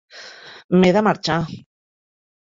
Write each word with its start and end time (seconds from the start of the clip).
M'he 0.79 0.89
de 0.97 1.03
marxar. 1.09 1.37